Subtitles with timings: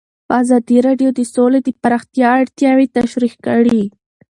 [0.41, 3.81] ازادي راډیو د سوله د پراختیا اړتیاوې تشریح کړي.